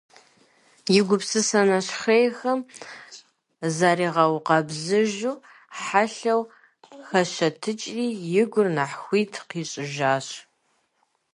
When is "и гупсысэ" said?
0.97-1.61